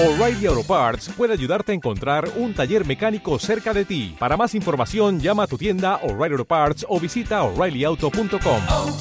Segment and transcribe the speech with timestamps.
[0.00, 4.14] O'Reilly Auto Parts puede ayudarte a encontrar un taller mecánico cerca de ti.
[4.16, 8.62] Para más información, llama a tu tienda O'Reilly Auto Parts o visita oreillyauto.com.
[8.68, 8.98] oh,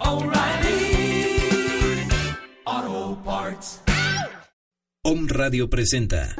[0.00, 1.38] oh, O'Reilly
[2.64, 3.80] Auto Parts.
[5.04, 6.34] Om Radio presenta.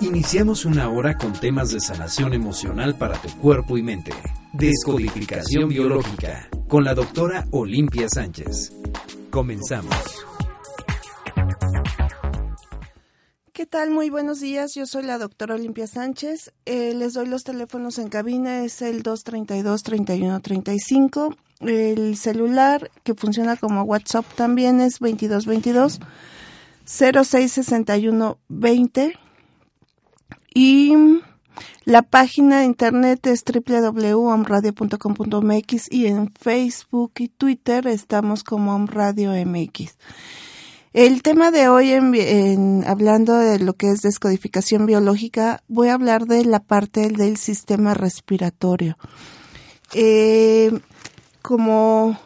[0.00, 4.12] Iniciamos una hora con temas de sanación emocional para tu cuerpo y mente.
[4.52, 8.70] Descodificación biológica con la doctora Olimpia Sánchez.
[9.32, 9.96] Comenzamos.
[13.54, 13.90] ¿Qué tal?
[13.90, 14.74] Muy buenos días.
[14.74, 16.52] Yo soy la doctora Olimpia Sánchez.
[16.66, 18.62] Eh, les doy los teléfonos en cabina.
[18.62, 21.34] Es el 232-3135.
[21.60, 26.00] El celular que funciona como WhatsApp también es 2222
[26.84, 29.18] 066120
[30.54, 30.92] y
[31.84, 39.96] la página de internet es www.omradio.com.mx y en Facebook y Twitter estamos como Omradio MX.
[40.92, 41.92] El tema de hoy,
[42.86, 47.94] hablando de lo que es descodificación biológica, voy a hablar de la parte del sistema
[47.94, 48.98] respiratorio.
[49.94, 50.70] Eh,
[51.40, 52.18] como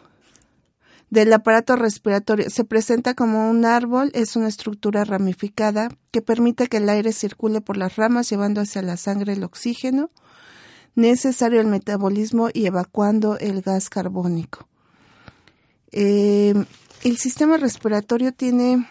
[1.11, 2.51] del aparato respiratorio.
[2.51, 7.61] Se presenta como un árbol, es una estructura ramificada que permite que el aire circule
[7.61, 10.11] por las ramas llevando hacia la sangre el oxígeno
[10.95, 14.67] necesario al metabolismo y evacuando el gas carbónico.
[15.93, 16.55] Eh,
[17.05, 18.89] el sistema respiratorio tiene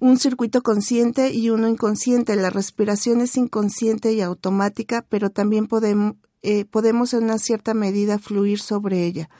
[0.00, 2.34] un circuito consciente y uno inconsciente.
[2.34, 8.18] La respiración es inconsciente y automática, pero también podemos, eh, podemos en una cierta medida
[8.18, 9.30] fluir sobre ella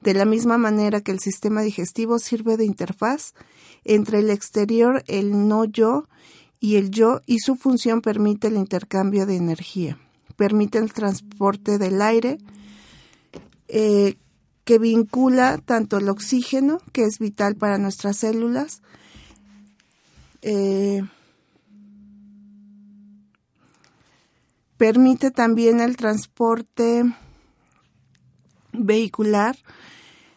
[0.00, 3.34] de la misma manera que el sistema digestivo sirve de interfaz
[3.84, 6.08] entre el exterior, el no yo
[6.58, 9.98] y el yo, y su función permite el intercambio de energía,
[10.36, 12.38] permite el transporte del aire,
[13.68, 14.16] eh,
[14.64, 18.82] que vincula tanto el oxígeno, que es vital para nuestras células,
[20.42, 21.02] eh,
[24.76, 27.04] permite también el transporte
[28.72, 29.56] vehicular.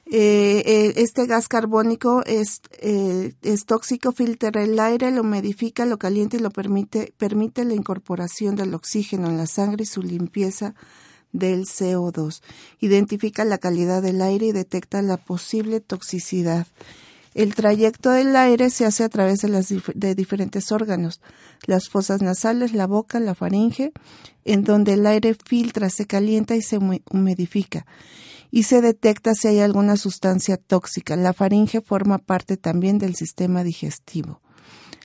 [0.05, 6.37] Eh, este gas carbónico es, eh, es, tóxico, filtra el aire, lo modifica, lo calienta
[6.37, 10.75] y lo permite, permite la incorporación del oxígeno en la sangre y su limpieza
[11.31, 12.41] del CO2.
[12.79, 16.67] Identifica la calidad del aire y detecta la posible toxicidad.
[17.33, 21.21] El trayecto del aire se hace a través de, diferentes órganos,
[21.65, 23.91] las fosas nasales, la boca, la faringe,
[24.45, 27.85] en donde el aire filtra, se calienta y se humidifica
[28.51, 31.15] y se detecta si hay alguna sustancia tóxica.
[31.15, 34.41] La faringe forma parte también del sistema digestivo.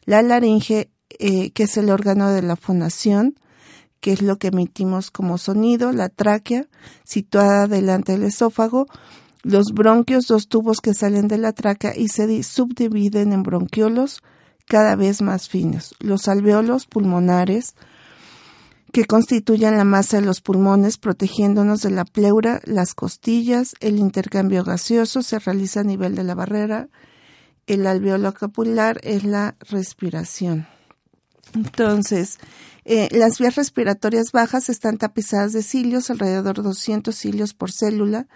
[0.04, 3.36] La laringe, eh, que es el órgano de la fonación,
[4.00, 6.66] que es lo que emitimos como sonido, la tráquea,
[7.04, 8.86] situada delante del esófago,
[9.42, 14.22] los bronquios, dos tubos que salen de la tráquea y se subdividen en bronquiolos
[14.66, 15.94] cada vez más finos.
[16.00, 17.74] Los alveolos pulmonares,
[18.92, 24.64] que constituyen la masa de los pulmones, protegiéndonos de la pleura, las costillas, el intercambio
[24.64, 26.88] gaseoso se realiza a nivel de la barrera,
[27.66, 30.66] el alveolo capular es la respiración.
[31.54, 32.38] Entonces,
[32.84, 38.26] eh, las vías respiratorias bajas están tapizadas de cilios, alrededor de 200 cilios por célula,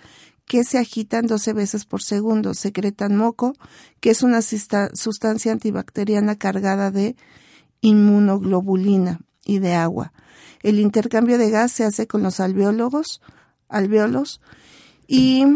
[0.52, 2.52] que se agitan 12 veces por segundo.
[2.52, 3.54] Secretan moco,
[4.00, 7.16] que es una sustancia antibacteriana cargada de
[7.80, 10.12] inmunoglobulina y de agua.
[10.62, 13.22] El intercambio de gas se hace con los alveólogos,
[13.70, 14.42] alveolos
[15.06, 15.46] y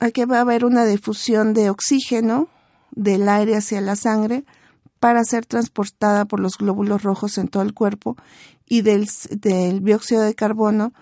[0.00, 2.48] aquí va a haber una difusión de oxígeno
[2.90, 4.44] del aire hacia la sangre
[4.98, 8.16] para ser transportada por los glóbulos rojos en todo el cuerpo
[8.66, 10.92] y del, del dióxido de carbono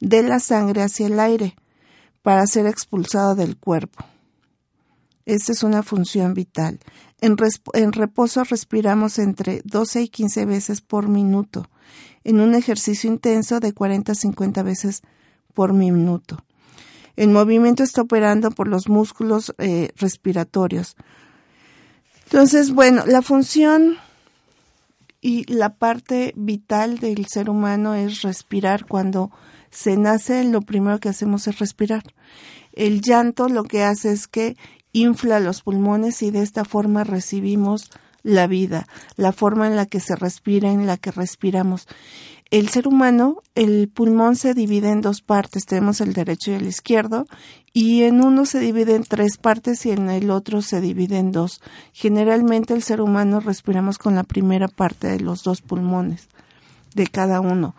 [0.00, 1.56] de la sangre hacia el aire
[2.26, 4.04] para ser expulsado del cuerpo.
[5.26, 6.80] Esta es una función vital.
[7.20, 7.36] En,
[7.92, 11.70] reposo respiramos entre 12 y 15 veces por minuto,
[12.24, 15.02] en un ejercicio intenso de 40 a 50 veces
[15.54, 16.44] por minuto.
[17.14, 20.96] El movimiento está operando por los músculos eh, respiratorios.
[22.24, 23.98] Entonces, bueno, la función
[25.20, 28.84] y la parte vital del ser humano es respirar.
[28.84, 29.30] Cuando
[29.70, 32.02] se nace, lo primero que hacemos es respirar.
[32.72, 34.56] El llanto lo que hace es que
[34.92, 37.90] infla los pulmones y de esta forma recibimos
[38.22, 38.86] la vida,
[39.16, 41.86] la forma en la que se respira, en la que respiramos.
[42.50, 46.66] El ser humano, el pulmón se divide en dos partes, tenemos el derecho y el
[46.66, 47.26] izquierdo,
[47.72, 51.32] y en uno se divide en tres partes y en el otro se divide en
[51.32, 51.60] dos.
[51.92, 56.28] Generalmente el ser humano respiramos con la primera parte de los dos pulmones
[56.94, 57.74] de cada uno.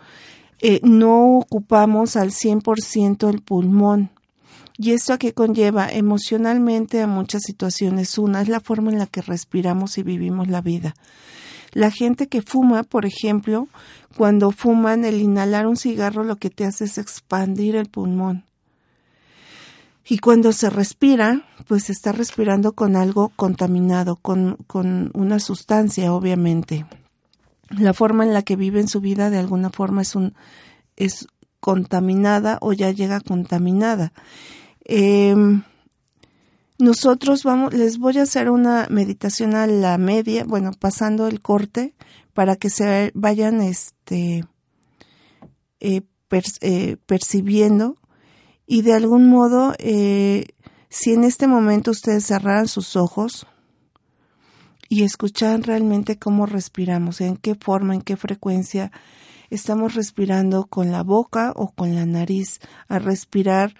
[0.60, 4.10] Eh, no ocupamos al 100% el pulmón,
[4.80, 5.88] ¿Y esto a qué conlleva?
[5.90, 8.16] Emocionalmente a muchas situaciones.
[8.16, 10.94] Una es la forma en la que respiramos y vivimos la vida.
[11.72, 13.66] La gente que fuma, por ejemplo,
[14.16, 18.44] cuando fuman, el inhalar un cigarro lo que te hace es expandir el pulmón.
[20.08, 26.86] Y cuando se respira, pues está respirando con algo contaminado, con, con una sustancia, obviamente.
[27.70, 30.34] La forma en la que viven su vida de alguna forma es un
[30.96, 31.28] es
[31.60, 34.12] contaminada o ya llega contaminada.
[34.84, 35.62] Em,
[36.78, 41.94] nosotros vamos, les voy a hacer una meditación a la media, bueno, pasando el corte
[42.34, 44.44] para que se vayan este
[45.80, 46.02] eh,
[46.60, 47.96] eh, percibiendo
[48.66, 50.46] y de algún modo eh,
[50.88, 53.46] si en este momento ustedes cerraran sus ojos
[54.88, 58.90] y escucharan realmente cómo respiramos, en qué forma, en qué frecuencia
[59.50, 62.60] estamos respirando con la boca o con la nariz.
[62.88, 63.74] A respirar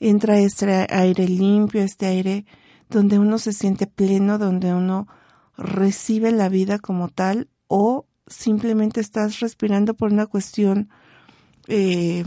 [0.00, 2.44] entra este aire limpio, este aire
[2.88, 5.06] donde uno se siente pleno, donde uno
[5.56, 10.88] recibe la vida como tal o simplemente estás respirando por una cuestión
[11.66, 12.24] eh,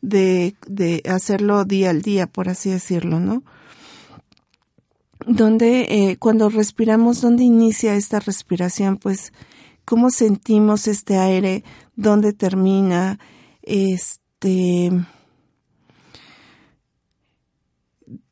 [0.00, 3.42] de, de, hacerlo día al día, por así decirlo, ¿no?
[5.28, 8.96] Donde eh, cuando respiramos, ¿dónde inicia esta respiración?
[8.96, 9.32] Pues
[9.84, 11.64] cómo sentimos este aire,
[11.96, 13.18] dónde termina,
[13.62, 14.90] este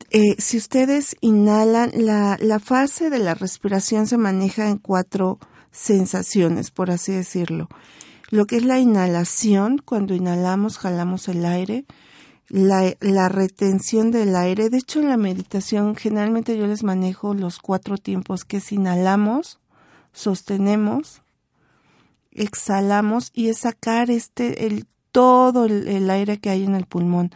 [0.09, 5.37] Eh, si ustedes inhalan, la, la fase de la respiración se maneja en cuatro
[5.71, 7.67] sensaciones, por así decirlo.
[8.29, 11.85] Lo que es la inhalación, cuando inhalamos, jalamos el aire,
[12.49, 14.69] la, la, retención del aire.
[14.69, 19.59] De hecho, en la meditación generalmente yo les manejo los cuatro tiempos, que es inhalamos,
[20.13, 21.21] sostenemos,
[22.31, 24.85] exhalamos y es sacar este, el
[25.17, 27.31] todo el, aire que hay en el pulmón.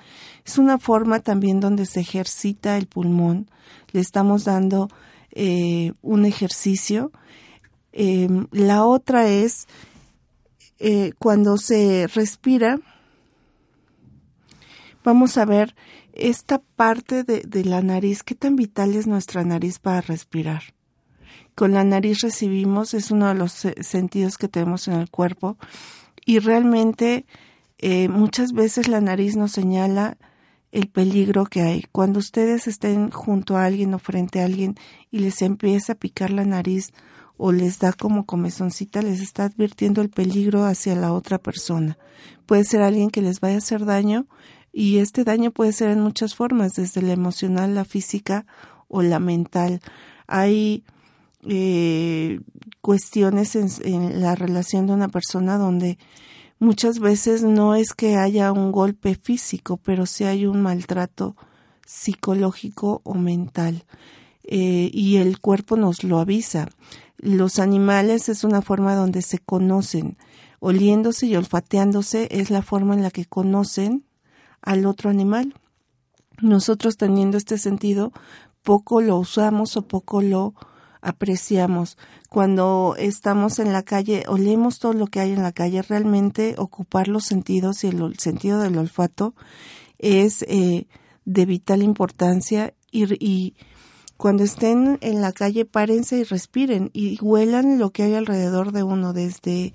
[0.45, 3.49] Es una forma también donde se ejercita el pulmón.
[3.91, 4.87] Le estamos dando
[5.31, 7.11] eh, un ejercicio.
[7.91, 9.67] Em, la otra es
[10.77, 12.79] eh, cuando se respira,
[15.03, 15.75] vamos a ver
[16.13, 20.63] esta parte de, de, la nariz, qué tan vital es nuestra nariz para respirar.
[21.55, 23.51] Con la nariz recibimos, es uno de los
[23.81, 25.57] sentidos que tenemos en el cuerpo
[26.25, 27.25] y realmente
[27.77, 30.17] eh, muchas veces la nariz nos señala
[30.71, 31.85] el peligro que hay.
[31.91, 34.75] Cuando ustedes estén junto a alguien o frente a alguien
[35.09, 36.93] y les empieza a picar la nariz
[37.37, 41.97] o les da como comezoncita, les está advirtiendo el peligro hacia la otra persona.
[42.45, 44.27] Puede ser alguien que les vaya a hacer daño
[44.73, 48.45] y este daño puede ser en muchas formas, desde la emocional, la física
[48.87, 49.81] o la mental.
[50.27, 50.83] Hay
[51.47, 52.39] eh,
[52.81, 55.97] cuestiones en la relación de una persona donde
[56.61, 61.35] Muchas veces no es que haya un golpe físico, pero sí hay un maltrato
[61.87, 63.83] psicológico o mental.
[64.43, 66.69] Eh, y el cuerpo nos lo avisa.
[67.17, 70.17] Los animales es una forma donde se conocen.
[70.59, 74.05] Oliéndose y olfateándose es la forma en la que conocen
[74.61, 75.53] al otro animal.
[76.41, 78.11] Nosotros teniendo este sentido,
[78.63, 80.53] poco lo usamos o poco lo
[81.01, 81.97] apreciamos.
[82.29, 87.07] Cuando estamos en la calle, olemos todo lo que hay en la calle, realmente ocupar
[87.07, 89.33] los sentidos y el, sentido del olfato
[89.97, 90.87] es eh,
[91.25, 93.55] de vital importancia y, y
[94.17, 98.83] cuando estén en la calle párense y respiren y huelan lo que hay alrededor de
[98.83, 99.73] uno desde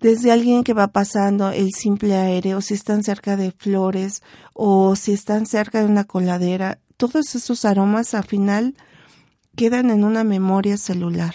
[0.00, 4.22] desde alguien que va pasando el simple aire o si están cerca de flores
[4.54, 8.74] o si están cerca de una coladera todos esos aromas al final
[9.56, 11.34] quedan en una memoria celular.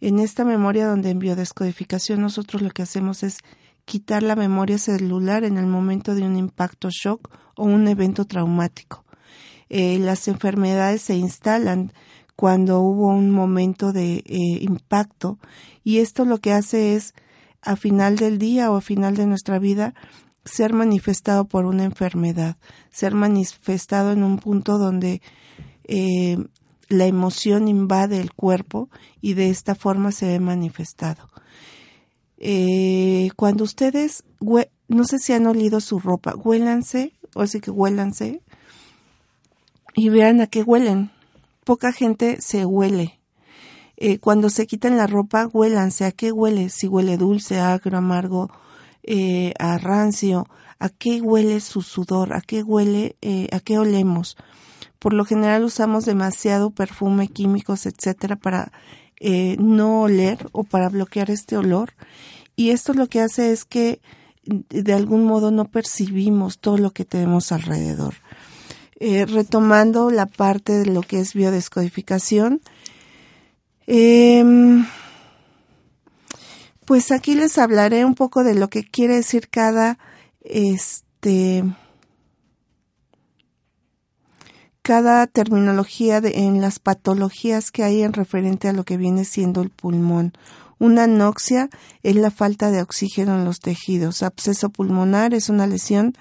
[0.00, 3.36] En esta memoria donde en biodescodificación nosotros lo que hacemos es
[3.84, 9.04] quitar la memoria celular en el momento de un impacto shock o un evento traumático.
[9.68, 11.92] Eh, las enfermedades se instalan
[12.34, 15.38] cuando hubo un momento de eh, impacto
[15.84, 17.12] y esto lo que hace es
[17.62, 19.94] a final del día o a final de nuestra vida
[20.44, 22.56] ser manifestado por una enfermedad,
[22.90, 25.20] ser manifestado en un punto donde
[25.84, 26.38] eh,
[26.88, 28.88] la emoción invade el cuerpo
[29.20, 31.28] y de esta forma se ve manifestado.
[32.38, 34.24] Eh, cuando ustedes,
[34.88, 38.40] no sé si han olido su ropa, huélanse, o así que huélanse
[39.94, 41.10] y vean a qué huelen.
[41.64, 43.15] Poca gente se huele.
[43.96, 48.50] Eh, cuando se quitan la ropa, huélanse a qué huele, si huele dulce, agro, amargo,
[49.02, 50.48] eh, a rancio,
[50.78, 53.16] a qué huele su sudor, a qué huele,
[53.52, 54.36] a qué olemos
[54.98, 58.72] por lo general usamos demasiado perfume, químicos, etcétera, para
[59.20, 61.92] eh, no oler o para bloquear este olor.
[62.56, 64.00] Y esto lo que hace es que
[64.44, 68.14] de algún modo no percibimos todo lo que tenemos alrededor.
[68.98, 72.60] Eh, retomando la parte de lo que es biodescodificación,
[73.86, 74.86] em,
[76.84, 79.98] pues aquí les hablaré un poco de lo que quiere decir cada
[80.40, 81.64] este
[84.82, 89.70] cada terminología en las patologías que hay en referente a lo que viene siendo el
[89.70, 90.32] pulmón.
[90.78, 91.70] Una anoxia
[92.04, 94.22] es la falta de oxígeno en los tejidos.
[94.22, 96.12] Absceso pulmonar es una lesión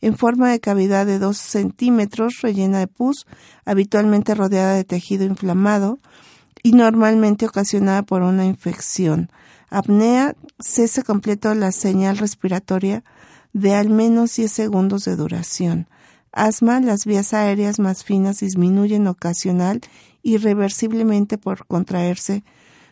[0.00, 3.26] en forma de cavidad de 2 centímetros rellena de pus,
[3.66, 5.98] habitualmente rodeada de tejido inflamado
[6.62, 9.30] y normalmente ocasionada por una infección.
[9.68, 13.04] Apnea, cese completo la señal respiratoria
[13.52, 15.88] de al menos 10 segundos de duración.
[16.32, 19.80] Asma, las vías aéreas más finas disminuyen ocasional
[20.22, 22.44] y reversiblemente por contraerse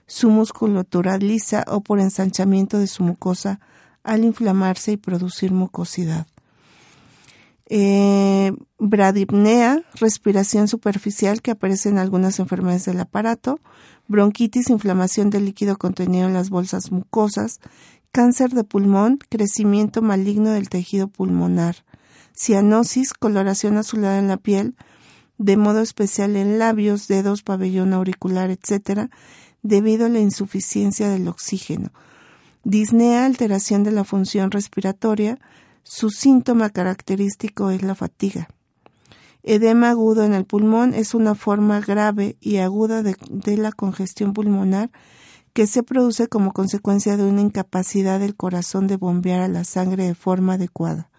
[0.06, 3.61] su musculatura lisa o por ensanchamiento de su mucosa
[4.02, 6.26] al inflamarse y producir mucosidad.
[7.71, 13.59] Eh, bradipnea, respiración superficial que aparece en algunas enfermedades del aparato,
[14.06, 17.61] bronquitis, inflamación del líquido contenido en las bolsas mucosas,
[18.12, 21.76] cáncer de pulmón, crecimiento maligno del tejido pulmonar,
[22.37, 24.76] cianosis, coloración azulada en la piel,
[25.38, 29.11] de modo especial en labios, dedos, pabellón auricular, etc.,
[29.62, 31.90] debido a la insuficiencia del oxígeno.
[32.62, 35.38] Disnea, alteración de la función respiratoria,
[35.85, 38.49] su síntoma característico es la fatiga.
[39.43, 44.91] Edema agudo en el pulmón es una forma grave y aguda de, la congestión pulmonar
[45.53, 50.05] que se produce como consecuencia de una incapacidad del corazón de bombear a la sangre
[50.05, 51.11] de forma adecuada.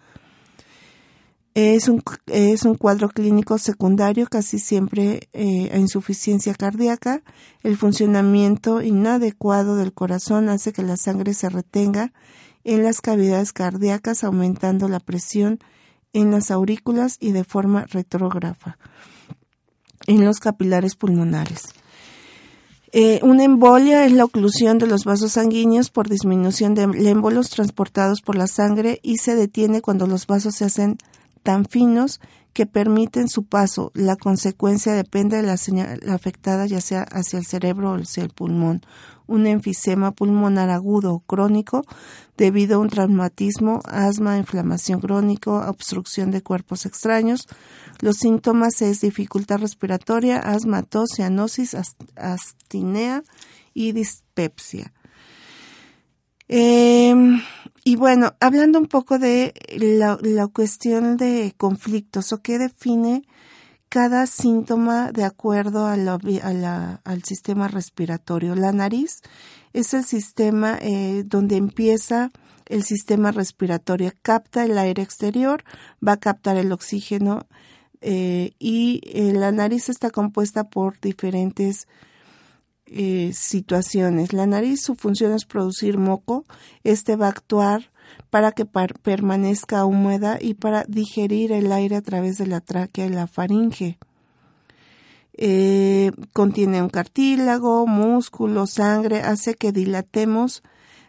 [1.54, 7.22] Es un, es un cuadro clínico secundario casi siempre eh, a insuficiencia cardíaca.
[7.62, 12.12] El funcionamiento inadecuado del corazón hace que la sangre se retenga
[12.66, 15.60] en las cavidades cardíacas, aumentando la presión
[16.12, 18.76] en las aurículas y de forma retrógrafa
[20.06, 21.68] en los capilares pulmonares.
[22.92, 28.20] Eh, una embolia es la oclusión de los vasos sanguíneos por disminución de émbolos transportados
[28.20, 30.98] por la sangre y se detiene cuando los vasos se hacen
[31.42, 32.20] tan finos
[32.52, 33.92] que permiten su paso.
[33.94, 38.30] La consecuencia depende de la señal afectada, ya sea hacia el cerebro o hacia el
[38.30, 38.80] pulmón.
[39.26, 41.84] Un enfisema pulmonar agudo o crónico
[42.36, 47.46] debido a un traumatismo, asma, inflamación crónico, obstrucción de cuerpos extraños.
[48.00, 51.76] Los síntomas es dificultad respiratoria, asma, tos, cianosis,
[52.16, 53.22] astinea
[53.74, 54.92] y dispepsia.
[56.48, 57.14] Eh,
[57.88, 63.22] y bueno, hablando un poco de la, cuestión de conflictos o qué define
[63.88, 68.54] cada síntoma de acuerdo a al sistema respiratorio.
[68.54, 69.20] La nariz
[69.72, 72.30] es el sistema eh, donde empieza
[72.66, 75.64] el sistema respiratorio, capta el aire exterior,
[76.06, 77.46] va a captar el oxígeno
[78.00, 81.88] eh, y eh, la nariz está compuesta por diferentes
[82.86, 84.32] eh, situaciones.
[84.32, 86.44] La nariz, su función es producir moco.
[86.84, 87.90] Este va a actuar
[88.30, 93.10] para que permanezca húmeda y para digerir el aire a través de la tráquea y
[93.10, 93.98] la faringe.
[95.38, 100.62] Eh, contiene un cartílago, músculo, sangre, hace que dilatemos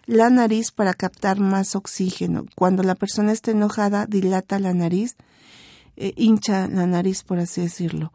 [0.06, 2.46] la nariz para captar más oxígeno.
[2.56, 5.16] Cuando la persona está enojada, dilata la nariz,
[5.96, 8.12] eh, hincha la nariz, por así decirlo.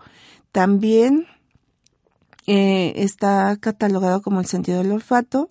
[0.52, 1.26] También
[2.46, 5.48] eh, está catalogado como el sentido del olfato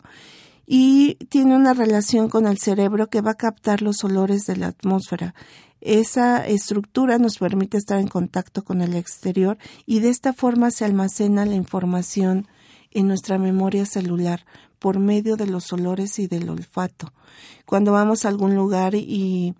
[0.73, 4.67] y tiene una relación con el cerebro que va a captar los olores de la
[4.67, 5.35] atmósfera.
[5.81, 10.85] Esa estructura nos permite estar en contacto con el exterior y de esta forma se
[10.85, 12.47] almacena la información
[12.91, 14.45] en nuestra memoria celular
[14.79, 17.11] por medio de los olores y del olfato.
[17.65, 19.53] Cuando vamos a algún lugar y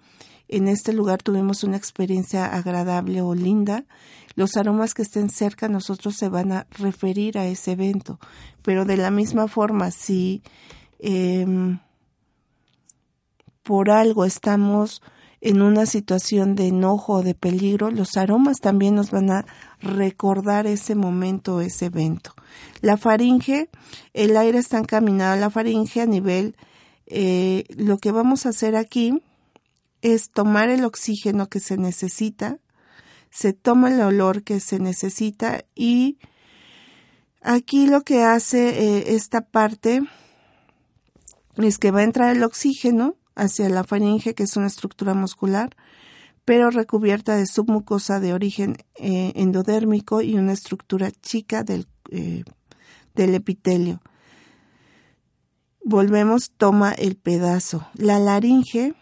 [0.48, 3.84] en este lugar tuvimos una experiencia agradable o linda,
[4.36, 8.18] los aromas que estén cerca nosotros se van a referir a ese evento.
[8.62, 10.42] Pero de la misma forma, si
[11.02, 11.80] em,
[13.64, 15.02] por algo estamos
[15.42, 19.46] en una situación de enojo o de peligro, los aromas también nos van a
[19.80, 22.34] recordar ese momento ese evento.
[22.82, 23.70] La faringe,
[24.14, 26.56] el aire está encaminado a la faringe a nivel,
[27.08, 29.22] eh, lo que vamos a hacer aquí
[30.02, 32.60] es tomar el oxígeno que se necesita
[33.32, 36.20] se toma el olor que se necesita y
[37.42, 40.04] aquí lo que hace eh, esta parte
[41.58, 45.76] es que va a entrar el oxígeno hacia la faringe, que es una estructura muscular,
[46.46, 52.44] pero recubierta de submucosa de origen eh, endodérmico y una estructura chica del, eh,
[53.16, 54.02] del epitelio.
[55.84, 57.88] Volvemos, toma el pedazo.
[57.94, 58.94] La laringe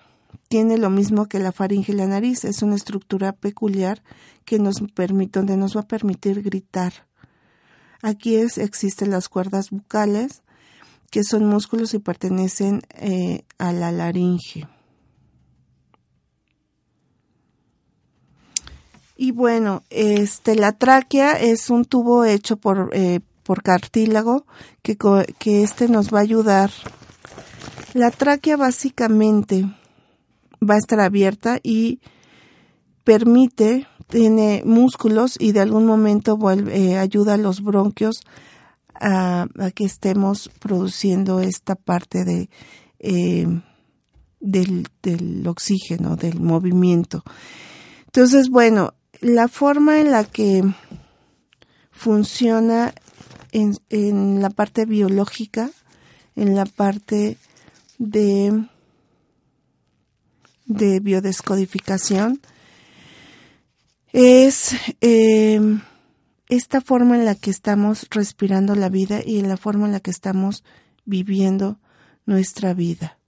[0.48, 4.02] tiene lo mismo que la faringe y la nariz, es una estructura peculiar
[4.46, 7.08] que nos permite, donde nos va a permitir gritar.
[8.02, 10.42] Aquí existen las cuerdas bucales,
[11.10, 14.68] que son músculos y pertenecen eh, a la laringe.
[19.16, 24.46] Y bueno, este, la tráquea es un tubo hecho por, eh, por cartílago
[24.82, 24.98] que,
[25.38, 26.72] que este nos va a ayudar.
[27.94, 29.66] La tráquea básicamente
[30.62, 32.00] va a estar abierta y
[33.04, 38.22] permite, tiene músculos y de algún momento vuelve, eh, ayuda a los bronquios
[39.00, 42.50] a, que estemos produciendo esta parte de,
[43.00, 43.48] eh,
[44.40, 47.24] del, del oxígeno, del movimiento.
[48.06, 50.64] Entonces, bueno, la forma en la que
[51.92, 52.94] funciona
[53.52, 55.70] en, en, la parte biológica,
[56.36, 57.38] en la parte
[57.98, 58.66] de,
[60.66, 62.40] de biodescodificación,
[64.12, 65.60] es eh,
[66.50, 70.00] esta forma en la que estamos respirando la vida y en la forma en la
[70.00, 70.64] que estamos
[71.06, 71.80] viviendo
[72.26, 73.20] nuestra vida.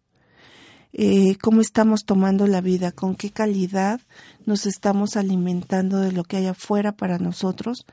[0.94, 4.02] Eh, cómo estamos tomando la vida, con qué calidad
[4.46, 7.86] nos estamos alimentando de lo que hay afuera para nosotros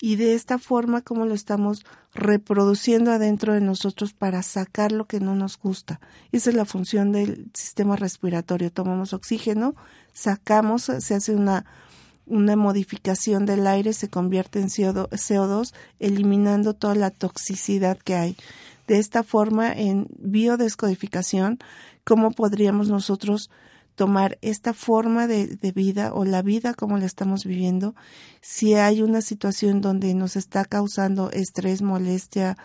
[0.00, 5.20] y de esta forma cómo lo estamos reproduciendo adentro de nosotros para sacar lo que
[5.20, 6.00] no nos gusta.
[6.32, 8.72] Esa es la función del sistema respiratorio.
[8.72, 9.76] Tomamos oxígeno,
[10.12, 11.64] sacamos, se hace una,
[12.26, 18.36] una modificación del aire, se convierte en CO2, eliminando toda la toxicidad que hay.
[18.86, 21.58] De esta forma, en biodescodificación,
[22.04, 23.50] cómo podríamos nosotros
[23.94, 27.94] tomar esta forma de, vida o la vida como la estamos viviendo,
[28.40, 32.56] si hay una situación donde nos está causando estrés, molestia,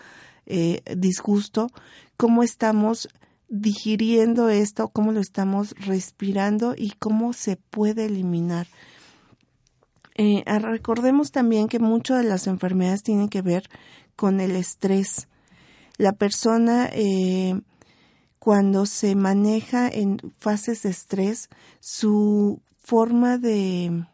[0.46, 1.70] eh, disgusto,
[2.16, 3.08] cómo estamos
[3.48, 8.66] digiriendo esto, cómo lo estamos respirando y cómo se puede eliminar.
[10.22, 13.70] Eh, recordemos también que muchas de las enfermedades tienen que ver
[14.16, 15.28] con el estrés.
[15.96, 17.58] La persona eh,
[18.38, 21.48] cuando se maneja en fases de estrés,
[21.80, 24.04] su forma de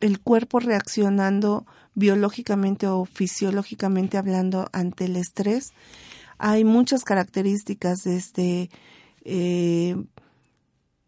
[0.00, 5.74] el cuerpo reaccionando biológicamente o fisiológicamente hablando ante el estrés,
[6.38, 8.70] hay muchas características desde
[9.26, 10.02] eh,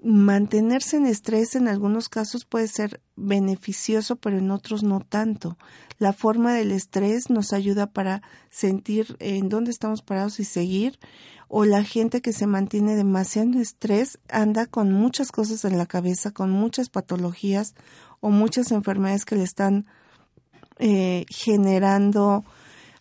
[0.02, 5.56] mantenerse en estrés en algunos casos puede ser beneficioso, pero en otros no tanto.
[5.98, 10.98] La forma del estrés nos ayuda para sentir en dónde estamos parados y seguir,
[11.46, 15.86] o la gente que se mantiene demasiado en estrés anda con muchas cosas en la
[15.86, 17.74] cabeza, con muchas patologías
[18.20, 19.86] o muchas enfermedades que le están
[20.78, 22.44] eh, generando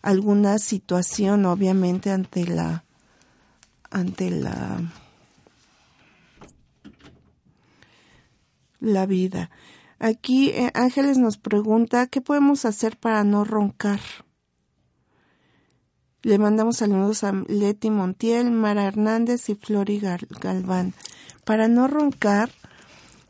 [0.02, 2.84] alguna situación, obviamente, ante la
[3.90, 4.80] ante la
[8.82, 9.50] la vida.
[9.98, 14.00] Aquí eh, Ángeles nos pregunta, ¿qué podemos hacer para no roncar?
[16.22, 20.92] Le mandamos saludos a Leti Montiel, Mara Hernández y Flori Galván.
[21.44, 22.50] Para no roncar,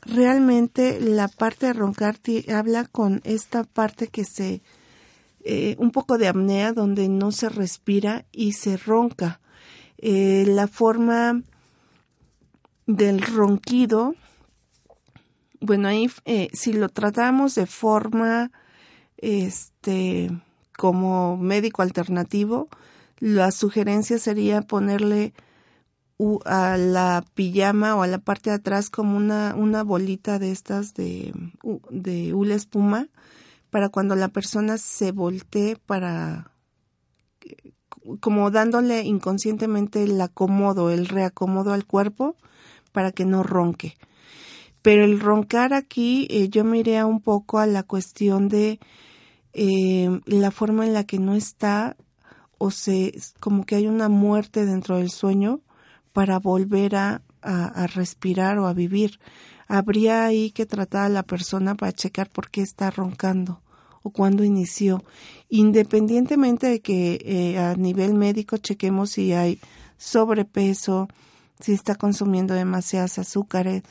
[0.02, 2.18] realmente la parte de roncar
[2.52, 4.62] habla con esta parte que se,
[5.44, 9.40] eh, un poco de apnea donde no se respira y se ronca.
[9.98, 11.42] Eh, la forma
[12.86, 14.14] del ronquido
[15.62, 18.50] bueno, ahí eh, si lo tratamos de forma,
[19.16, 20.30] este,
[20.76, 22.68] como médico alternativo,
[23.18, 25.32] la sugerencia sería ponerle
[26.44, 30.94] a la pijama o a la parte de atrás como una, una bolita de estas
[30.94, 31.32] de,
[31.90, 33.08] de hula espuma
[33.70, 36.52] para cuando la persona se voltee para
[38.20, 42.36] como dándole inconscientemente el acomodo, el reacomodo al cuerpo
[42.92, 43.96] para que no ronque.
[44.82, 48.80] Pero el roncar aquí eh, yo miré un poco a la cuestión de
[49.52, 51.96] eh, la forma en la que no está
[52.58, 55.60] o se como que hay una muerte dentro del sueño
[56.12, 57.22] para volver a,
[57.94, 59.18] respirar o a vivir.
[59.66, 63.60] Habría ahí que tratar a la persona para checar por qué está roncando
[64.04, 65.02] o cuándo inició,
[65.48, 69.58] independientemente de que eh, a nivel médico chequemos si hay
[69.96, 71.08] sobrepeso,
[71.58, 73.82] si está consumiendo demasiadas azúcares,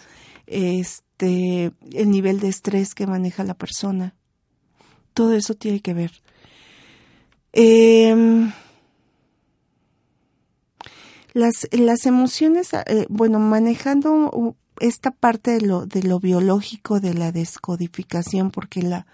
[0.51, 4.15] este, el nivel de estrés que maneja la persona.
[5.13, 6.11] Todo eso tiene que ver.
[7.53, 8.51] Em,
[11.33, 17.31] las, las emociones, eh, bueno, manejando esta parte de lo, de lo biológico de la
[17.31, 19.05] descodificación, porque la,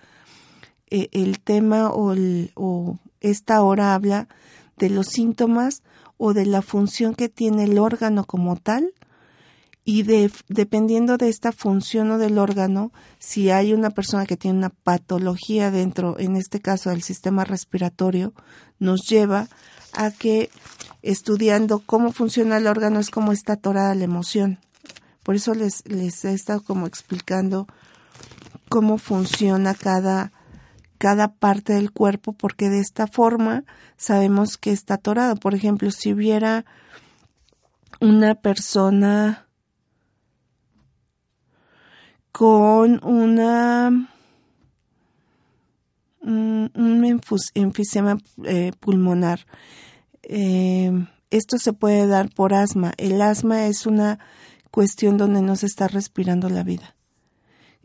[0.89, 2.15] eh, el tema o,
[2.55, 4.27] o esta hora habla
[4.77, 5.83] de los síntomas
[6.17, 8.93] o de la función que tiene el órgano como tal
[9.89, 14.57] y de, dependiendo de esta función o del órgano, si hay una persona que tiene
[14.57, 18.33] una patología dentro, en este caso del sistema respiratorio,
[18.79, 19.47] nos lleva
[19.93, 20.49] a que
[21.03, 24.59] estudiando cómo funciona el órgano es como está atorada la emoción.
[25.23, 27.65] Por eso les, les he estado como explicando
[28.67, 30.33] cómo funciona cada,
[30.97, 33.63] cada parte del cuerpo, porque de esta forma
[33.95, 35.37] sabemos que está atorado.
[35.37, 36.65] Por ejemplo, si hubiera
[38.01, 39.46] una persona
[42.37, 44.11] con una
[46.21, 47.19] un,
[47.55, 49.47] enfisema eh, pulmonar.
[50.21, 50.91] Eh,
[51.31, 52.93] esto se puede dar por asma.
[52.97, 54.19] El asma es una
[54.69, 56.95] cuestión donde no se está respirando la vida.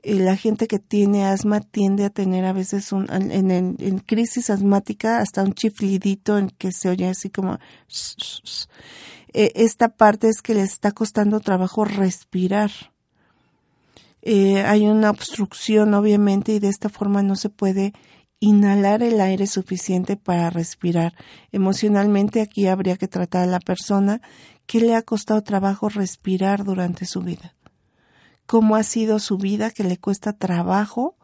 [0.03, 4.51] Y la gente que tiene asma tiende a tener a veces un, en, en, crisis
[4.51, 7.59] asmática hasta un chiflidito en que se oye así como
[9.33, 12.92] eh, esta parte es que les está costando trabajo respirar
[14.23, 17.93] eh, hay una obstrucción obviamente y de esta forma no se puede
[18.39, 21.15] inhalar el aire suficiente para respirar.
[21.51, 24.23] Emocionalmente aquí habría que tratar a la persona
[24.67, 27.55] que le ha costado trabajo respirar durante su vida.
[28.47, 31.17] ¿Cómo ha sido su vida que le cuesta trabajo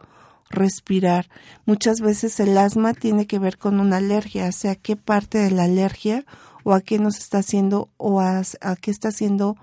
[0.51, 1.29] respirar?
[1.67, 5.51] Muchas veces el asma tiene que ver con una alergia, o sea, qué parte de
[5.53, 6.25] la alergia
[6.65, 9.57] o a qué nos está haciendo o a, a qué está haciendo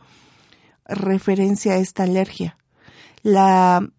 [0.86, 2.58] referencia a esta alergia
[3.26, 3.90] la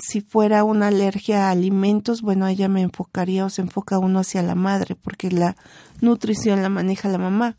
[0.00, 4.42] si fuera una alergia a alimentos, bueno, ella me enfocaría o se enfoca uno hacia
[4.42, 5.56] la madre, porque la
[6.00, 7.56] nutrición la maneja la mamá.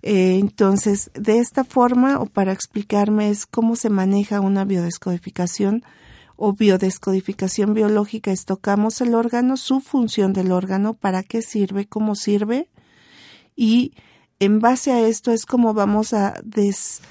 [0.00, 5.84] Eh, entonces, de esta forma, o para explicarme, es cómo se maneja una biodescodificación
[6.36, 12.14] o biodescodificación biológica, es tocamos el órgano, su función del órgano, para qué sirve, cómo
[12.14, 12.70] sirve,
[13.54, 13.92] y
[14.40, 17.02] en base a esto es como vamos a des,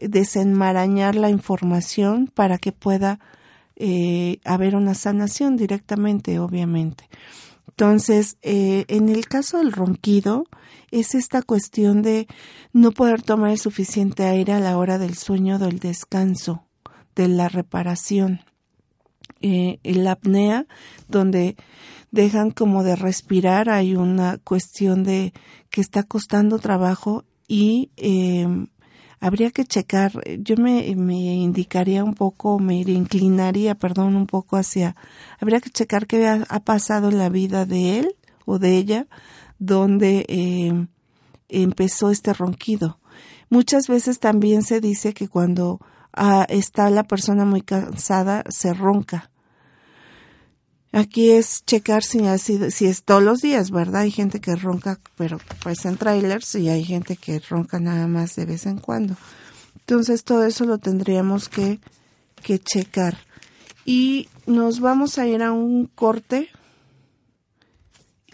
[0.00, 3.20] desenmarañar la información para que pueda
[3.76, 7.08] eh, haber una sanación directamente, obviamente.
[7.68, 10.44] Entonces, eh, en el caso del ronquido,
[10.90, 12.26] es esta cuestión de
[12.72, 16.66] no poder tomar el suficiente aire a la hora del sueño, del descanso,
[17.14, 18.40] de la reparación.
[19.40, 20.66] Eh, la apnea,
[21.08, 21.56] donde
[22.10, 25.32] dejan como de respirar, hay una cuestión de
[25.70, 28.46] que está costando trabajo y eh,
[29.20, 34.96] habría que checar, yo me, me indicaría un poco, me inclinaría, perdón, un poco hacia,
[35.38, 39.06] habría que checar qué ha, pasado en la vida de él o de ella,
[39.58, 40.86] donde eh,
[41.48, 42.98] empezó este ronquido.
[43.50, 45.80] Muchas veces también se dice que cuando
[46.14, 49.30] ah, está la persona muy cansada, se ronca.
[50.92, 54.02] Aquí es checar si, si es todos los días, ¿verdad?
[54.02, 58.34] Hay gente que ronca, pero pues en trailers y hay gente que ronca nada más
[58.34, 59.16] de vez en cuando.
[59.78, 61.78] Entonces todo eso lo tendríamos que,
[62.42, 63.18] que checar.
[63.84, 66.48] Y nos vamos a ir a un corte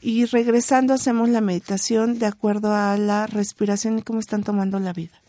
[0.01, 4.93] y regresando hacemos la meditación de acuerdo a la respiración y cómo están tomando la
[4.93, 5.21] vida.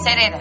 [0.02, 0.40] Cereda,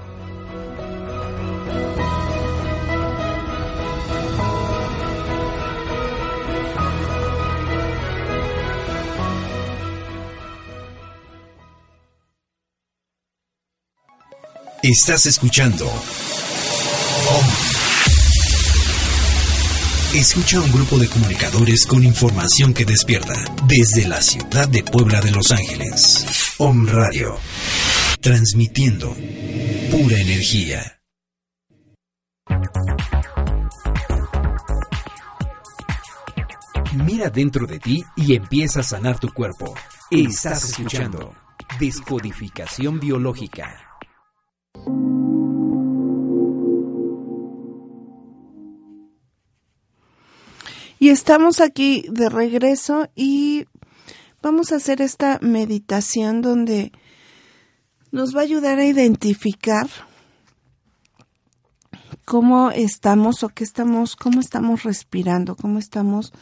[14.83, 15.85] Estás escuchando.
[15.85, 17.45] OM.
[20.15, 23.35] Escucha a un grupo de comunicadores con información que despierta
[23.67, 26.25] desde la ciudad de Puebla de Los Ángeles.
[26.57, 27.37] Om Radio.
[28.21, 29.15] Transmitiendo
[29.91, 30.99] pura energía.
[37.05, 39.75] Mira dentro de ti y empieza a sanar tu cuerpo.
[40.09, 41.35] Estás escuchando
[41.79, 43.90] Descodificación Biológica.
[51.01, 53.65] Y estamos aquí de regreso y
[54.43, 56.91] vamos a hacer esta meditación donde
[58.11, 59.89] nos va a ayudar a identificar
[62.23, 66.33] cómo estamos o qué estamos, cómo estamos respirando, cómo estamos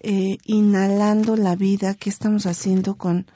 [0.00, 3.26] eh, inhalando la vida, qué estamos haciendo con,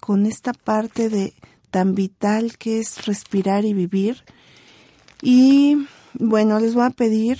[0.00, 1.34] con esta parte de
[1.72, 4.24] tan vital que es respirar y vivir.
[5.22, 7.38] Y bueno, les voy a pedir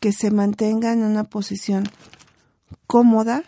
[0.00, 1.90] que se mantengan en una posición
[2.86, 3.42] cómoda,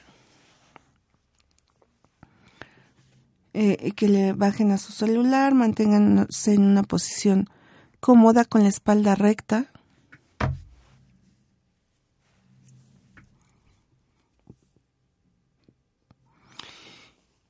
[3.55, 7.49] eh, que le bajen a su celular, manténganse en una posición
[8.01, 9.71] cómoda con la espalda recta.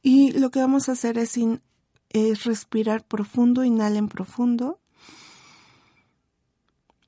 [0.08, 1.34] Y lo que vamos a hacer es,
[2.44, 4.80] respirar profundo, inhalen profundo,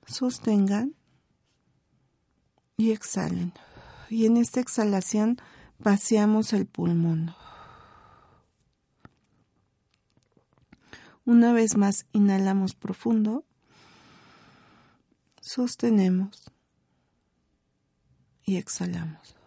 [0.04, 0.96] sostengan
[2.76, 3.52] y exhalen.
[4.10, 5.36] Y en esta exhalación
[5.78, 7.36] vaciamos el pulmón.
[11.24, 13.44] Una vez más, inhalamos profundo,
[15.40, 16.50] sostenemos
[18.44, 19.37] y exhalamos.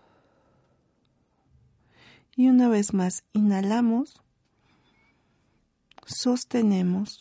[2.42, 4.20] Y una vez más, inhalamos,
[6.08, 7.20] sostenemos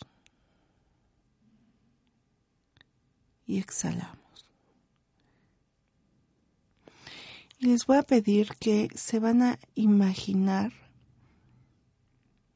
[3.45, 4.47] y exhalamos.
[7.59, 10.73] Y les voy a pedir que se van a imaginar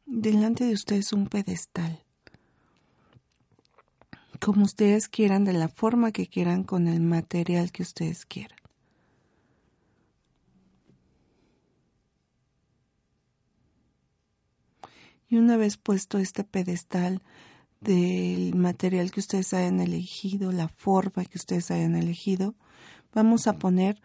[0.08, 2.04] delante de ustedes un pedestal.
[4.44, 8.55] Como ustedes quieran, de la forma que quieran, con el material que ustedes quieran.
[15.28, 17.22] Y una vez puesto este pedestal
[17.82, 22.56] del material que ustedes hayan elegido, la forma que ustedes hayan elegido,
[23.14, 24.02] vamos a poner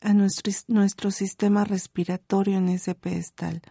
[0.00, 3.62] a nuestro, nuestro sistema respiratorio en ese pedestal.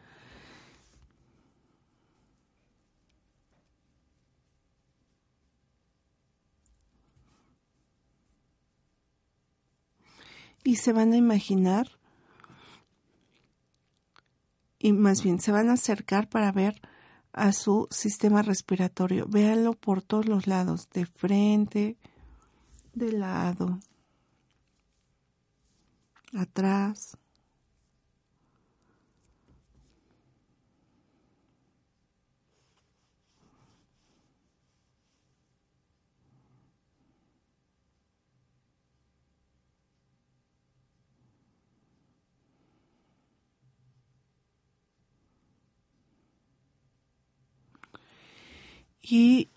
[10.64, 11.88] Y se van a imaginar,
[14.78, 16.80] y más bien se van a acercar para ver
[17.34, 19.26] a su sistema respiratorio.
[19.28, 21.98] Véanlo por todos los lados, de frente,
[22.94, 23.80] de lado,
[26.34, 27.18] atrás.
[49.02, 49.50] Y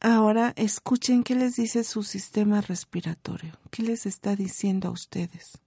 [0.00, 5.60] ahora escuchen qué les dice su sistema respiratorio, qué les está diciendo a ustedes.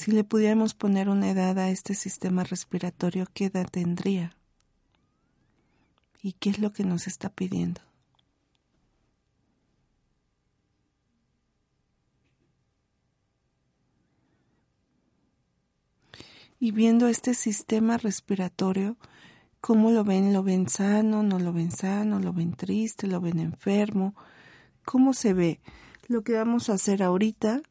[0.00, 4.34] Si le pudiéramos poner una edad a este sistema respiratorio, ¿qué edad tendría?
[6.22, 7.82] ¿Y qué es lo que nos está pidiendo?
[16.62, 18.98] Y viendo este sistema respiratorio,
[19.62, 20.34] ¿cómo lo ven?
[20.34, 21.22] ¿Lo ven sano?
[21.22, 22.20] ¿No lo ven sano?
[22.20, 23.06] ¿Lo ven triste?
[23.06, 24.14] ¿Lo ven enfermo?
[24.84, 25.60] ¿Cómo se ve?
[26.06, 27.62] Lo que vamos a hacer ahorita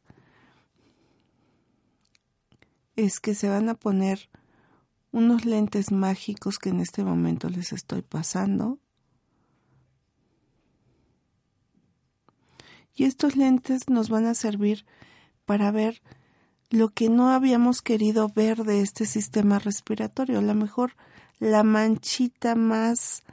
[2.96, 4.28] es que se van a poner
[5.12, 8.80] unos lentes mágicos que en este momento les estoy pasando.
[12.96, 14.84] Y estos lentes nos van a servir
[15.44, 16.02] para ver
[16.70, 20.38] lo que no habíamos querido ver de este sistema respiratorio.
[20.38, 20.92] A lo mejor
[21.38, 23.24] la manchita más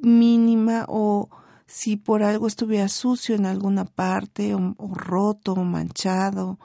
[0.00, 1.30] mínima o
[1.66, 6.58] si por algo estuviera sucio en alguna parte o, o roto o manchado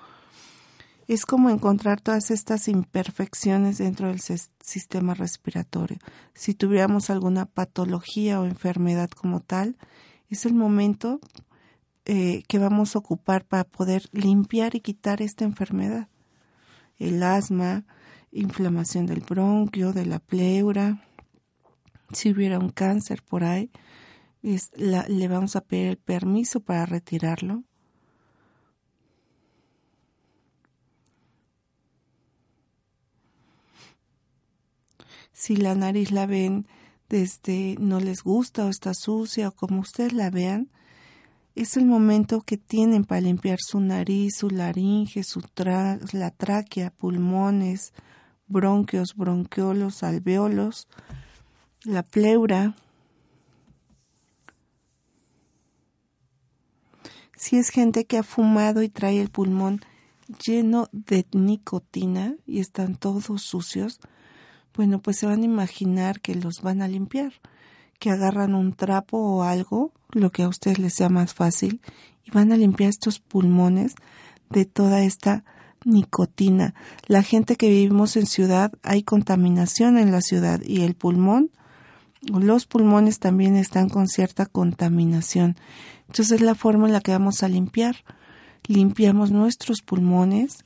[1.08, 6.00] es como encontrar todas estas imperfecciones dentro del sistema respiratorio.
[6.34, 9.78] Si tuviéramos alguna patología o enfermedad como tal,
[10.30, 11.22] es el momento
[12.08, 16.08] eh, que vamos a ocupar para poder limpiar y quitar esta enfermedad.
[16.98, 17.86] El asma,
[18.32, 21.04] inflamación del bronquio, de la pleura,
[22.12, 23.70] si hubiera un cáncer por ahí,
[24.42, 27.64] le vamos a pedir el permiso para retirarlo
[35.38, 36.66] si la nariz la ven
[37.10, 40.72] desde no les gusta o está sucia o como ustedes la vean,
[41.58, 45.42] es el momento que tienen para limpiar su nariz, su laringe, su
[46.14, 47.94] la tráquea, pulmones,
[48.48, 50.88] bronquios, bronquiolos, alveolos,
[51.84, 52.76] la pleura.
[57.36, 59.82] Si es gente que ha fumado y trae el pulmón
[60.46, 64.00] lleno de nicotina y están todos sucios,
[64.76, 67.34] bueno, pues se van a imaginar que los van a limpiar,
[67.98, 71.82] que agarran un trapo o algo, lo que a ustedes les sea más fácil,
[72.26, 73.96] y van a limpiar estos pulmones
[74.50, 75.44] de toda esta
[75.86, 76.74] nicotina.
[77.08, 81.52] La gente que vivimos en ciudad, hay contaminación en la ciudad y el pulmón,
[82.22, 85.56] los pulmones también están con cierta contaminación.
[86.08, 87.98] Entonces es la forma en la que vamos a limpiar.
[88.66, 90.66] Limpiamos nuestros pulmones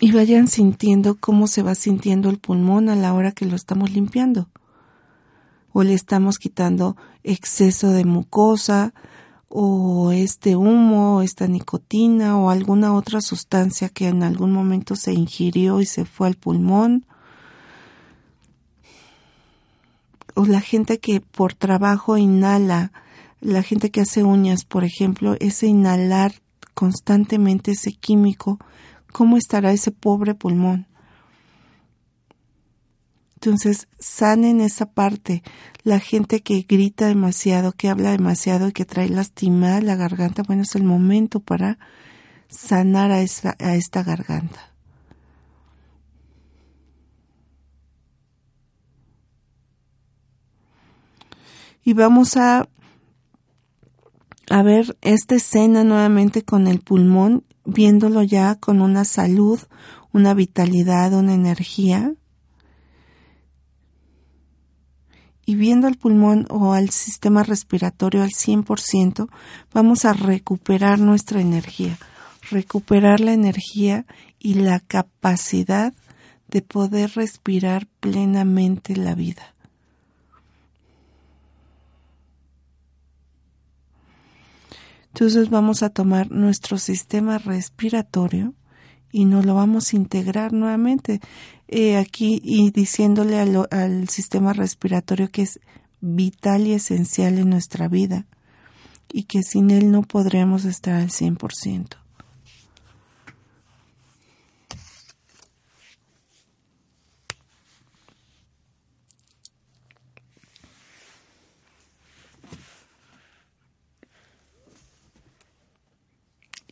[0.00, 3.92] y vayan sintiendo cómo se va sintiendo el pulmón a la hora que lo estamos
[3.92, 4.48] limpiando.
[5.74, 8.94] O le estamos quitando exceso de mucosa,
[9.48, 15.12] o este humo, o esta nicotina, o alguna otra sustancia que en algún momento se
[15.12, 17.04] ingirió y se fue al pulmón.
[20.34, 22.92] O la gente que por trabajo inhala,
[23.42, 26.32] la gente que hace uñas, por ejemplo, ese inhalar
[26.72, 28.58] constantemente ese químico
[29.14, 30.88] ¿cómo estará ese pobre pulmón?
[33.44, 35.42] Entonces, sanen esa parte.
[35.82, 40.62] La gente que grita demasiado, que habla demasiado y que trae lastimada la garganta, bueno,
[40.62, 41.78] es el momento para
[42.48, 44.72] sanar a, a esta garganta.
[51.84, 52.66] Y vamos a,
[54.48, 59.60] a ver esta escena nuevamente con el pulmón viéndolo ya con una salud,
[60.12, 62.14] una vitalidad, una energía.
[65.46, 69.28] Y viendo el pulmón o al sistema respiratorio al 100%,
[69.72, 71.98] vamos a recuperar nuestra energía,
[72.50, 74.06] recuperar la energía
[74.38, 75.92] y la capacidad
[76.48, 79.54] de poder respirar plenamente la vida.
[85.14, 88.52] Entonces vamos a tomar nuestro sistema respiratorio
[89.14, 91.20] y nos lo vamos a integrar nuevamente
[91.68, 95.60] eh, aquí y diciéndole al, sistema respiratorio que es
[96.00, 98.26] vital y esencial en nuestra vida
[99.12, 102.03] y que sin él no podremos estar al 100%.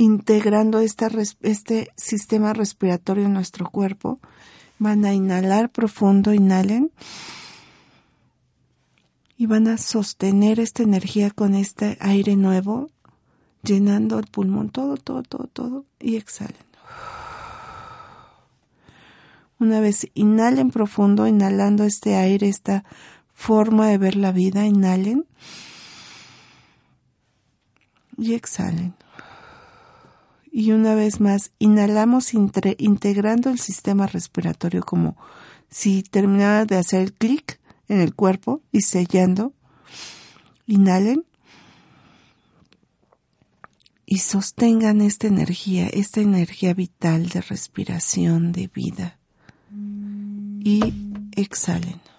[0.03, 4.18] Integrando este sistema respiratorio en nuestro cuerpo.
[4.78, 6.90] Van a inhalar profundo, inhalen.
[9.36, 12.90] Y van a sostener esta energía con este aire nuevo,
[13.62, 15.84] llenando el pulmón todo, todo, todo, todo.
[16.00, 16.57] Y exhalen.
[19.61, 22.84] Una vez inhalen profundo, inhalando este aire, esta
[23.34, 25.26] forma de ver la vida, inhalen
[28.18, 28.94] y exhalen
[30.55, 35.16] Y una vez más, inhalamos integrando el sistema respiratorio como
[35.70, 39.55] si terminara de hacer el clic en el cuerpo y sellando.
[40.66, 41.24] Inhalen
[44.05, 49.18] y sostengan esta energía, esta energía vital de respiración, de vida.
[50.64, 50.92] Y
[51.34, 52.11] exhalen.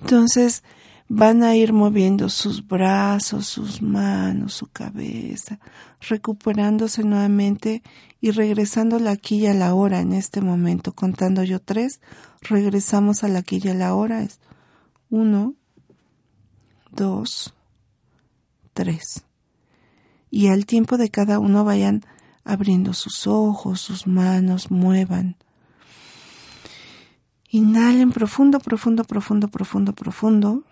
[0.00, 0.62] Entonces
[1.08, 5.58] van a ir moviendo sus brazos, sus manos, su cabeza,
[6.00, 7.82] recuperándose nuevamente
[8.20, 10.92] y regresando la aquí y a la hora en este momento.
[10.92, 12.00] Contando yo tres,
[12.42, 14.22] regresamos a la aquí y a la hora.
[14.22, 14.40] Es
[15.08, 15.54] uno,
[16.90, 17.54] dos,
[18.74, 19.24] tres.
[20.30, 22.04] Y al tiempo de cada uno vayan
[22.44, 25.36] abriendo sus ojos, sus manos, muevan.
[27.50, 30.64] Inhalen profundo, profundo, profundo, profundo, profundo.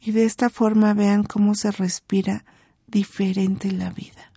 [0.00, 2.44] Y de esta forma vean cómo se respira
[2.86, 4.32] diferente la vida.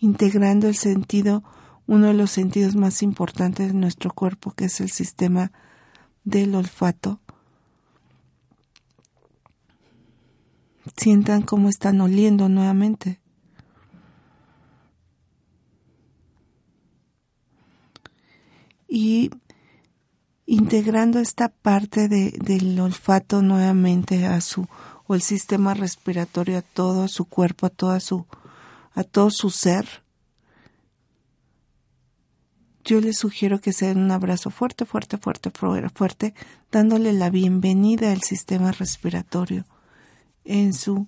[0.00, 1.44] Integrando el sentido,
[1.86, 5.52] uno de los sentidos más importantes de nuestro cuerpo, que es el sistema
[6.24, 7.20] del olfato.
[10.98, 13.20] Sientan cómo están oliendo nuevamente.
[18.88, 19.30] Y
[20.44, 24.66] integrando esta parte de, del olfato nuevamente a su
[25.06, 28.26] o el sistema respiratorio a todo su cuerpo, a toda su
[28.94, 30.02] a todo su ser.
[32.82, 36.34] Yo les sugiero que se den un abrazo fuerte, fuerte, fuerte, fuerte, fuerte,
[36.72, 39.64] dándole la bienvenida al sistema respiratorio
[40.48, 41.06] en su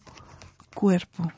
[0.74, 1.32] cuerpo.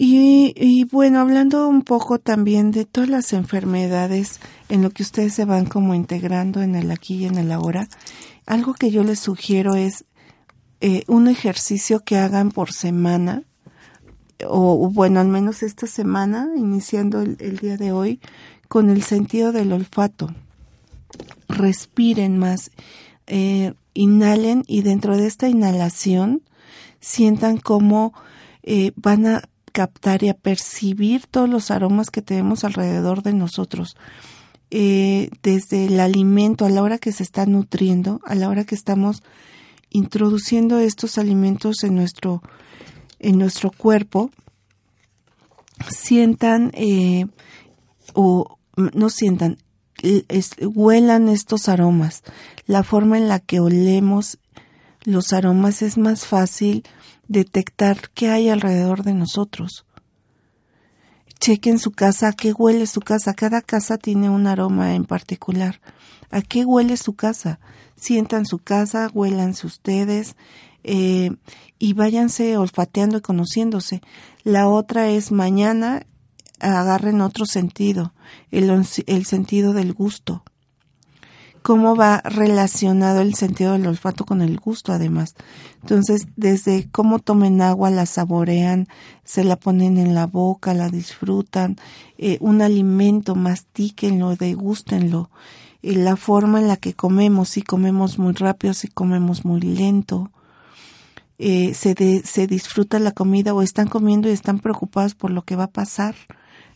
[0.00, 5.44] Y, bueno, hablando un poco también de todas las enfermedades en lo que ustedes se
[5.44, 7.88] van como integrando en el aquí y en el ahora,
[8.46, 10.04] algo que yo les sugiero es
[10.80, 13.42] eh, un ejercicio que hagan por semana,
[14.46, 18.20] o, bueno, al menos esta semana, iniciando el, día de hoy,
[18.68, 20.32] con el sentido del olfato.
[21.48, 22.70] Respiren más,
[23.26, 26.42] eh, inhalen y dentro de esta inhalación
[27.00, 28.12] sientan cómo
[28.62, 33.96] eh, van a captar y a percibir todos los aromas que tenemos alrededor de nosotros.
[34.70, 39.22] Desde el alimento, a la hora que se está nutriendo, a la hora que estamos
[39.90, 42.42] introduciendo estos alimentos en nuestro,
[43.18, 44.30] en nuestro cuerpo,
[45.88, 47.26] sientan eh,
[48.14, 49.58] o no sientan,
[50.60, 52.22] huelan estos aromas.
[52.66, 54.38] La forma en la que olemos
[55.04, 56.84] los aromas es más fácil
[57.26, 59.84] detectar qué hay alrededor de nosotros.
[61.40, 63.34] Chequen su casa, a qué huele su casa.
[63.34, 65.80] Cada casa tiene un aroma en particular.
[66.30, 67.60] ¿A qué huele su casa?
[67.96, 70.36] Sientan su casa, huélanse ustedes
[70.84, 71.30] eh,
[71.78, 74.02] y váyanse olfateando y conociéndose.
[74.44, 76.06] La otra es mañana
[76.60, 78.14] agarren otro sentido,
[78.50, 80.42] el, el sentido del gusto
[81.68, 85.34] cómo va relacionado el sentido del olfato con el gusto además.
[85.82, 88.88] Entonces, desde cómo tomen agua, la saborean,
[89.22, 91.76] se la ponen en la boca, la disfrutan,
[92.16, 95.28] eh, un alimento, mastíquenlo, degústenlo,
[95.82, 100.30] eh, la forma en la que comemos, si comemos muy rápido, si comemos muy lento,
[101.36, 105.42] eh, se, de, se disfruta la comida o están comiendo y están preocupados por lo
[105.42, 106.14] que va a pasar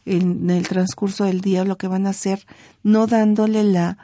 [0.05, 2.45] en el transcurso del día, lo que van a hacer,
[2.82, 3.97] no dándole la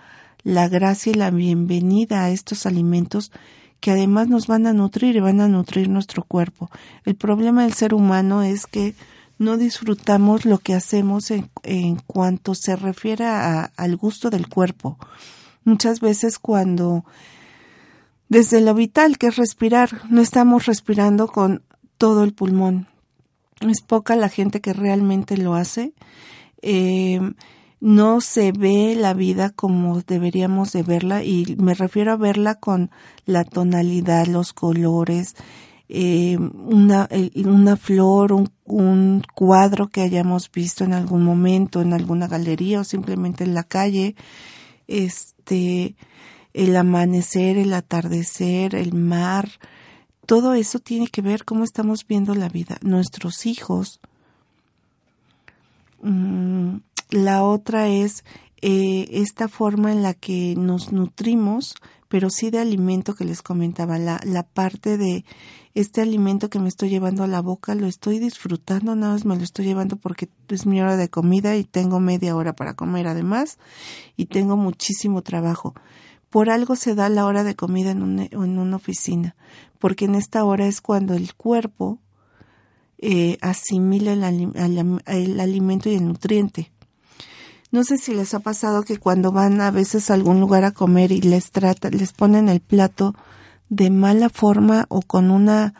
[0.48, 3.32] la gracia y la bienvenida a estos alimentos
[3.80, 6.70] que además nos van a nutrir y van a nutrir nuestro cuerpo.
[7.04, 8.94] El problema del ser humano es que
[9.36, 14.96] no disfrutamos lo que hacemos en, en cuanto se refiere a, al gusto del cuerpo.
[15.64, 17.04] Muchas veces cuando
[18.30, 21.62] desde lo vital que es respirar, no estamos respirando con
[21.98, 22.86] todo el pulmón.
[23.60, 25.92] Es poca la gente que realmente lo hace.
[26.62, 27.20] Eh,
[27.80, 32.90] no se ve la vida como deberíamos de verla y me refiero a verla con
[33.24, 35.36] la tonalidad, los colores,
[35.88, 37.08] eh, una,
[37.44, 42.84] una flor, un, un cuadro que hayamos visto en algún momento, en alguna galería o
[42.84, 44.16] simplemente en la calle,
[44.86, 45.96] este,
[46.52, 49.48] el amanecer, el atardecer, el mar,
[50.26, 52.76] todo eso tiene que ver cómo estamos viendo la vida.
[52.82, 54.00] Nuestros hijos.
[56.02, 56.78] Mm,
[57.10, 58.24] la otra es
[58.60, 61.74] eh, esta forma en la que nos nutrimos,
[62.08, 65.24] pero sí de alimento que les comentaba, la, la parte de
[65.74, 69.36] este alimento que me estoy llevando a la boca, lo estoy disfrutando, nada más me
[69.36, 73.06] lo estoy llevando porque es mi hora de comida y tengo media hora para comer
[73.06, 73.58] además
[74.16, 75.74] y tengo muchísimo trabajo.
[76.30, 79.36] Por algo se da la hora de comida en en una oficina,
[79.78, 82.00] porque en esta hora es cuando el cuerpo
[82.98, 86.70] eh, asimila el, el alimento y el nutriente.
[87.70, 90.72] No sé si les ha pasado que cuando van a veces a algún lugar a
[90.72, 93.14] comer y les trata, les ponen el plato
[93.68, 95.74] de mala forma o con una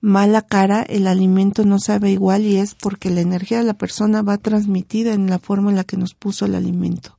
[0.00, 4.22] mala cara, el alimento no sabe igual y es porque la energía de la persona
[4.22, 7.16] va transmitida en la forma en la que nos puso el alimento.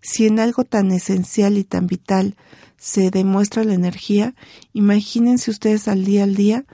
[0.00, 2.36] Si en algo tan esencial y tan vital
[2.76, 4.34] se demuestra la energía,
[4.72, 6.64] imagínense ustedes al día al día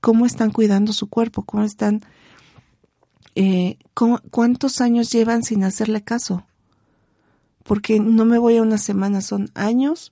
[0.00, 2.02] cómo están cuidando su cuerpo, cómo están,
[3.34, 6.44] eh, cómo- cuántos años llevan sin hacerle caso.
[7.62, 10.10] Porque no me voy a una semana, son años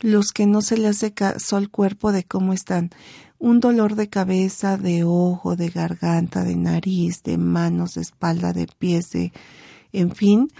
[0.00, 2.90] los que no se le hace caso al cuerpo de cómo están.
[3.38, 8.66] Un dolor de cabeza, de ojo, de garganta, de nariz, de manos, de espalda, de
[8.78, 9.32] pies, de,
[9.92, 10.50] en fin,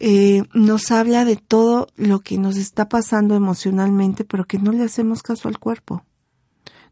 [0.00, 4.84] eh, nos habla de todo lo que nos está pasando emocionalmente, pero que no le
[4.84, 6.04] hacemos caso al cuerpo.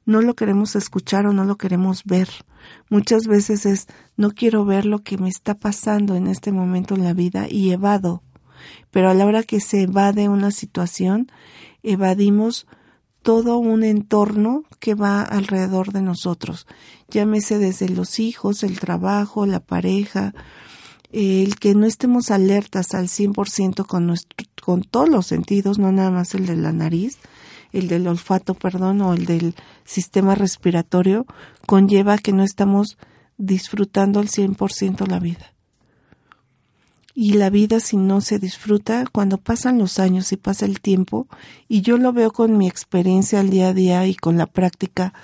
[0.06, 2.28] No lo queremos escuchar o no lo queremos ver.
[2.88, 3.86] Muchas veces es
[4.16, 7.72] no quiero ver lo que me está pasando en este momento en la vida y
[7.72, 8.22] evado.
[8.90, 11.30] Pero a la hora que se evade una situación,
[11.82, 12.66] evadimos
[13.22, 16.68] todo un entorno que va alrededor de nosotros.
[17.08, 20.32] Llámese desde los hijos, el trabajo, la pareja,
[21.10, 26.12] el que no estemos alertas al 100% con, nuestro, con todos los sentidos, no nada
[26.12, 27.18] más el de la nariz,
[27.72, 29.54] el del olfato, perdón, o el del
[29.84, 31.26] sistema respiratorio,
[31.66, 32.98] conlleva que no estamos
[33.38, 35.52] disfrutando al 100% la vida.
[37.14, 41.28] Y la vida si no se disfruta, cuando pasan los años y pasa el tiempo,
[41.66, 45.14] y yo lo veo con mi experiencia al día a día y con la práctica,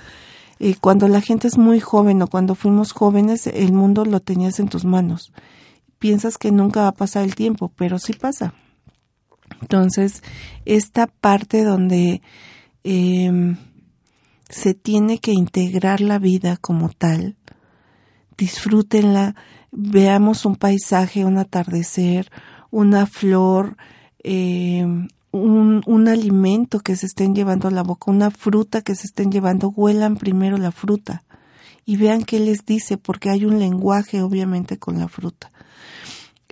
[0.59, 4.59] eh, cuando la gente es muy joven o cuando fuimos jóvenes, el mundo lo tenías
[4.59, 5.32] en tus manos.
[5.99, 8.55] Piensas que nunca va a pasar el tiempo, pero sí pasa.
[9.62, 10.22] Entonces,
[10.66, 12.20] esta parte donde
[12.84, 13.56] eh,
[14.50, 17.36] se tiene que integrar la vida como tal,
[18.36, 19.34] disfrútenla,
[19.70, 22.30] veamos un paisaje, un atardecer,
[22.70, 23.76] una flor,
[24.24, 24.84] eh,
[25.30, 29.32] un, un alimento que se estén llevando a la boca, una fruta que se estén
[29.32, 31.22] llevando, huelan primero la fruta
[31.86, 35.50] y vean qué les dice, porque hay un lenguaje obviamente con la fruta.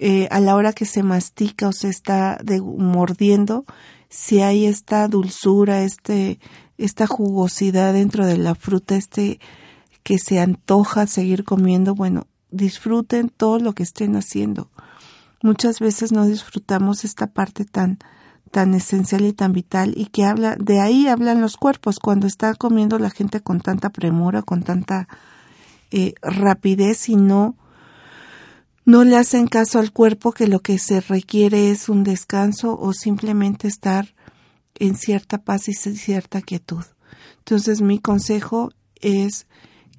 [0.02, 3.66] Eh, a la hora que se mastica o se está mordiendo,
[4.08, 6.40] si hay esta dulzura, este,
[6.78, 9.40] esta jugosidad dentro de la fruta, este
[10.02, 14.70] que se antoja seguir comiendo, bueno, disfruten todo lo que estén haciendo.
[15.42, 17.98] Muchas veces no disfrutamos esta parte tan
[18.50, 22.54] tan esencial y tan vital y que habla de ahí hablan los cuerpos cuando está
[22.54, 25.08] comiendo la gente con tanta premura, con tanta
[25.90, 27.54] eh, rapidez y no
[28.90, 32.92] no le hacen caso al cuerpo que lo que se requiere es un descanso o
[32.92, 34.16] simplemente estar
[34.74, 36.82] en cierta paz y cierta quietud.
[37.38, 39.46] Entonces mi consejo es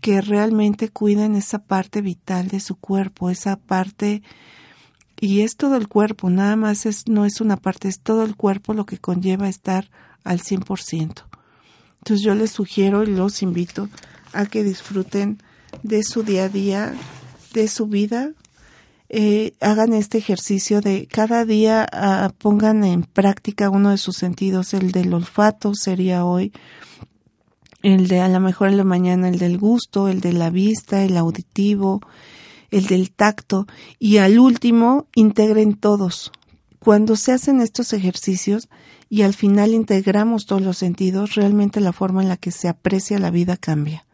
[0.01, 4.23] que realmente cuiden esa parte vital de su cuerpo, esa parte
[5.21, 8.35] y es todo el cuerpo, nada más es no es una parte, es todo el
[8.35, 9.89] cuerpo lo que conlleva estar
[10.25, 11.23] al 100%.
[11.99, 13.87] Entonces yo les sugiero y los invito
[14.33, 15.41] a que disfruten
[15.81, 16.93] de su día a día,
[17.53, 18.33] de su vida,
[19.13, 24.73] eh, hagan este ejercicio de cada día uh, pongan en práctica uno de sus sentidos,
[24.73, 26.53] el del olfato sería hoy,
[27.83, 31.03] el de a lo mejor en la mañana el del gusto, el de la vista,
[31.03, 31.99] el auditivo,
[32.69, 33.67] el del tacto
[33.99, 36.31] y al último integren todos.
[36.79, 38.69] Cuando se hacen estos ejercicios
[39.09, 43.19] y al final integramos todos los sentidos, realmente la forma en la que se aprecia
[43.19, 44.05] la vida cambia.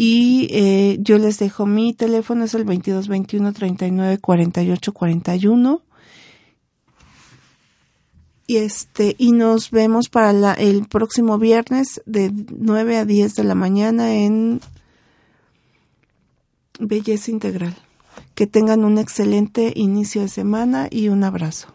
[0.00, 5.82] Y eh, yo les dejo mi teléfono, es el 2221 39 48 41.
[8.46, 13.42] Y este, y nos vemos para la, el próximo viernes de 9 a 10 de
[13.42, 14.60] la mañana en
[16.78, 17.74] Belleza Integral.
[18.36, 21.74] Que tengan un excelente inicio de semana y un abrazo.